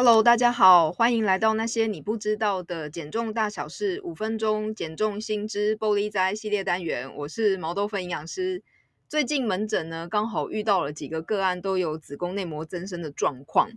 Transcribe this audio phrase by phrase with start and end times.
[0.00, 7.12] Hello，大家好，欢迎来到那些你不知道的减重大小事，五分钟减重新知玻璃灾系列单元。
[7.16, 8.62] 我是毛豆粉营养师。
[9.08, 13.72] 最近门诊呢，刚好遇到了几个个案都有子宫内膜增生的状况。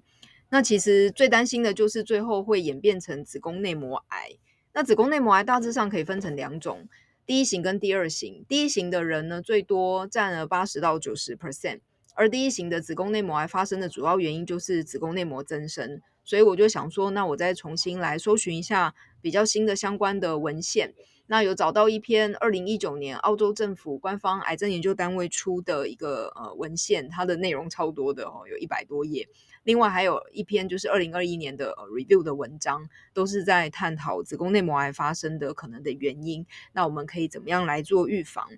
[0.49, 4.37] 那其实最担心的就是最后会演变成子宫内膜癌。
[4.75, 6.87] 那子宫内膜癌大致上可以分成两种，
[7.25, 8.45] 第一型跟第二型。
[8.47, 11.79] 第一型的人呢，最多占了八十到九十 percent。
[12.13, 20.93] 而第一型的子宫内膜癌发生的主要原因就是子宫内膜增生，所以我就想说，那我再重新来搜寻一下比较新的相关的文献。
[21.27, 29.29] 那有找到一篇二零一九年澳洲政府官方癌症研究单位出的一个呃文献，它的内容超多的哦，有一百多页。
[29.63, 36.45] 另外还有一篇就是二零二一年的 review 的文章，都是在探讨子宫内膜癌发生的可能的原因。
[36.73, 38.49] 那我们可以怎么样来做预防？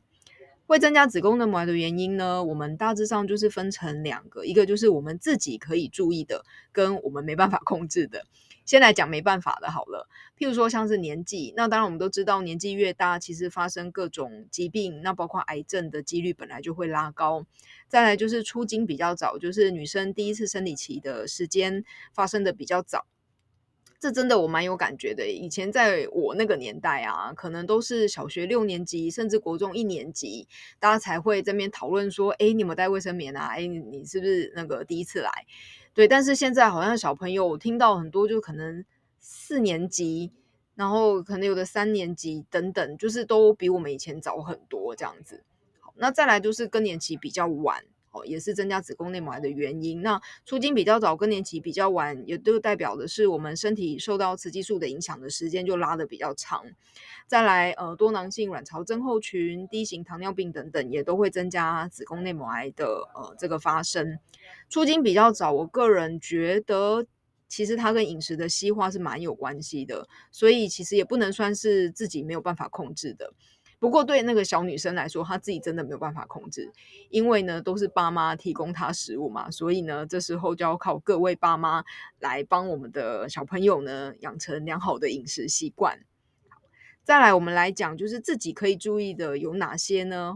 [0.74, 8.26] 会增加子宫内膜癌的原因呢，我们大致上就是分成两个，一个就是我们自己可以注意的，跟我们没办法控制的。
[8.66, 17.46] 先来讲没办法的好了，譬如说像是年纪，那当然我们都知道年纪越大，其实发生各种疾病，那包括癌症的几率本来就会拉高。
[17.88, 23.06] 再来就是初经比较早，就是女生第一次生理期的时间发生的比较早。
[24.04, 25.26] 这真的我蛮有感觉的。
[25.26, 30.46] 以前在我那个年代啊，可能都是小学六年级，甚至国中一年级，
[30.78, 33.54] 大家才会在那边讨论说：“哎，你有没带卫生棉啊？
[33.56, 35.32] 哎，你是不是那个第一次来？”
[35.96, 38.84] 对，但是现在好像小朋友，听到很多，就可能
[39.22, 40.34] 四年级，
[40.76, 45.46] 然后可能有的三年级等等，就是都比我们以前早很多这样子。
[45.80, 47.86] 好，那再来就是更年期比较晚。
[48.14, 50.02] 哦，也是增加子宫内膜癌的原因。
[50.02, 56.64] 那初经比较早，更年期比较晚，也都代表的是我们身体受到雌激素的影响的时间就拉得比较长。
[57.28, 64.20] 再来，呃，多囊性卵巢症候群、低型糖尿病等等，也都会增加子宫内膜癌的呃这个发生。
[64.70, 67.06] 初经比较早，我个人觉得
[67.48, 73.34] 其实它跟饮食的西化是蛮有关系的，所以其实也不能算是自己没有办法控制的。
[73.84, 76.72] 不过对那个小女生来说，她自己真的没有办法控制，
[77.10, 81.84] 因为呢都是爸妈提供她食物嘛，所以呢这时候就要靠各位爸妈
[82.20, 86.00] 来帮我们的小朋友呢养成良好的饮食习惯。
[87.04, 90.34] 再来，我们来讲，就是自己可以注意的有哪些呢？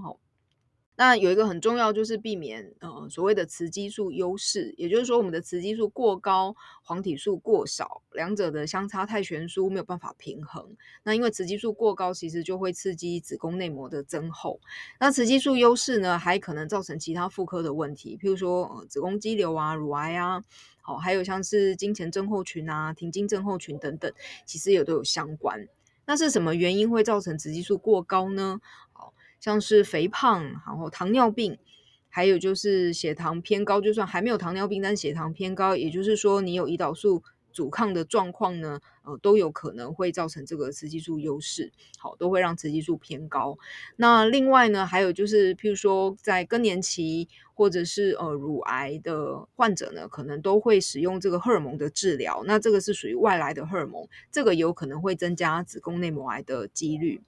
[1.00, 10.76] 那有一个很重要，就是避免呃所谓的雌激素优势，也就是说我们的雌激素过高，黄体素过少，两者的相差太悬殊，没有办法平衡。
[11.04, 14.60] 那因为雌激素过高，其实就会刺激子宫内膜的增厚。
[15.00, 20.44] 那雌激素优势呢，还可能造成其他妇科的问题，譬如说呃子宫肌瘤啊、乳癌啊，
[20.82, 24.12] 好，还有像是经前症候群啊、停经症候群等等，
[24.48, 25.68] 其实也都有相关。
[26.08, 28.60] 那是什么原因会造成雌激素过高呢？
[28.94, 29.14] 好。
[29.40, 31.58] 像是肥胖，然后糖尿病，
[32.10, 33.80] 还有就是血糖偏高。
[33.80, 43.58] 就算还没有糖尿病，但血糖偏高，也就是说你有胰岛素阻抗的状况呢，呃，都有可能会造成这个雌激素优势，好，都会让雌激素偏高。
[43.96, 52.44] 那另外呢，还有就是，譬如说在更年期或者是呃乳癌的患者呢，可能都会使用这个荷尔蒙的治疗。
[52.46, 57.22] 那这个是属于外来的荷尔蒙，这个有可能会增加子宫内膜癌的几率。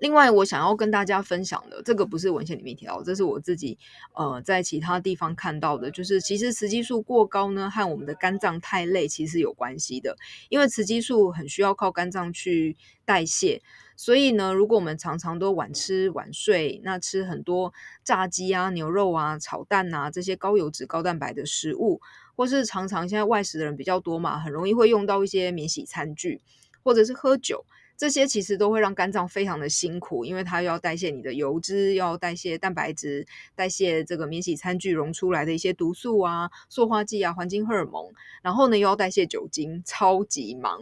[0.00, 3.78] 另外，我想要跟大家分享的，这个不是文献里面提到，这是我自己
[4.14, 10.16] 呃在其他地方看到的，就是其实雌激素过高呢，和我们的肝脏太累其实有关系的，
[10.48, 13.62] 因为雌激素很需要靠肝脏去代谢，
[13.96, 22.00] 所以呢，如果我们常常都晚吃晚睡，那吃很多炸鸡啊、牛肉啊、炒蛋啊这些高油脂高蛋白的食物，
[22.36, 26.40] 或是常常现在外食的人比较多嘛，很容易会用到一些免洗餐具，
[26.82, 27.64] 或者是喝酒。
[27.96, 33.24] 这些其实都会让肝脏非常的辛苦，因为它要代谢你的油脂，要代谢蛋白质，
[33.54, 38.12] 代谢这个免洗餐具溶出来的一些毒素啊、塑化剂啊、环境荷尔蒙，
[38.42, 40.80] 然后呢又要代谢酒精，超级忙。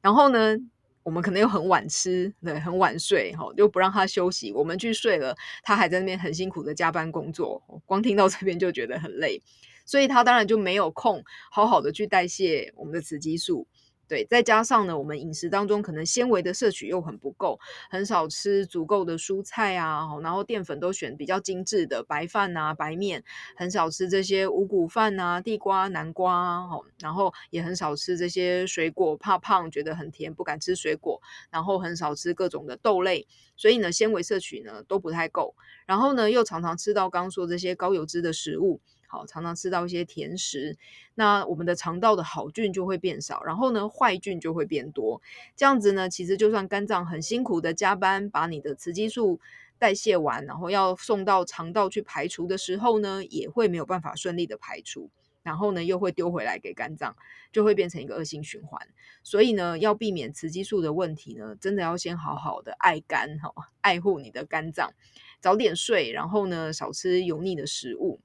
[0.00, 0.56] 然后呢，
[1.02, 4.52] 我们可能又很晚吃，对，很晚睡，哈，又不让他休息。
[4.52, 9.42] 我们去睡了，他还在那边很辛苦的加班工作，光听到这边就觉得很累，
[9.84, 13.66] 所以他当然就没有空好好的去代谢我们的雌激素。
[14.12, 23.24] 对，再加上呢，我们饮食当中可能纤维的摄取又很不够，很少吃足够的蔬菜啊，然后淀粉都选比较精致的白饭啊、白面，
[23.56, 26.68] 很少吃这些五谷饭啊、地瓜、南瓜啊，
[27.00, 31.18] 然后也很少吃这些水果，怕胖，觉得很甜，不敢吃水果，
[31.48, 33.26] 然后很少吃各种的豆类，
[33.56, 35.54] 所以呢，纤维摄取呢都不太够，
[35.86, 38.78] 然后呢，又常常吃到刚刚说这些高油脂的食物。
[39.12, 40.78] 好，常常吃到一些甜食，
[41.16, 45.20] 那我们的肠道的好菌就会变少，然后呢，坏菌就会变多。
[45.54, 49.38] 这样子呢，其实就算肝脏很辛苦的加班，把你的雌激素
[49.78, 55.10] 代谢完，然后要送到肠道去排除的时候呢，也会没有办法顺利的排除。
[55.42, 57.16] 然后呢又会丢回来给肝脏，
[57.50, 58.80] 就会变成一个恶性循环。
[59.24, 64.94] 所以呢，要避免雌激素的问题呢，真的要先好好的爱肝哈，爱护你的肝脏，
[65.40, 68.20] 早点睡，然后呢少吃油腻的食物。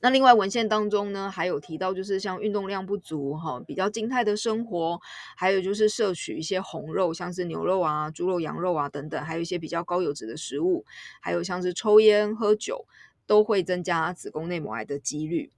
[0.00, 5.00] 那另外文献当中呢，还有提到就是像运动量不足哈，比较静态的生活，
[5.36, 10.84] 还有就是摄取一些红肉，像是牛肉啊、猪肉、羊肉啊等等，还有一些比较高油脂的食物，
[11.20, 12.86] 还有像是抽烟、喝酒，
[13.26, 15.50] 都会增加子宫内膜癌的几率。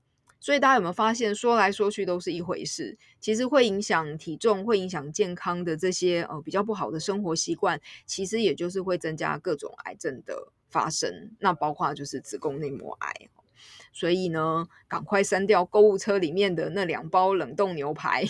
[0.43, 2.97] 所以大家有没有发现，说来说去都是一回事？
[3.21, 11.31] 其实会影响体重、会影响健康的这些呃比较不好的生活习惯，其实也就是会增加各种癌症的发生。
[11.41, 13.29] 那包括就是子宫内膜癌。
[13.93, 18.25] 所以呢，赶快删掉购物车里面的那两包冷冻牛排，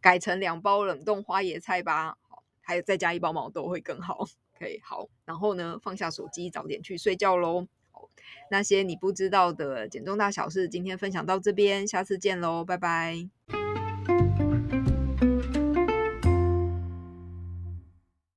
[0.00, 2.16] 改成两包冷冻花椰菜吧。
[2.28, 4.26] 好，还有再加一包毛豆会更好。
[4.58, 7.66] 可以好，然后呢，放下手机，早点去睡觉喽。
[8.50, 13.57] 那些你不知道的减重大小事，今天分享到这边，下次见喽，拜拜。